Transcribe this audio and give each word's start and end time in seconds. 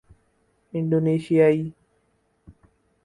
انڈونیثیائی 0.73 1.61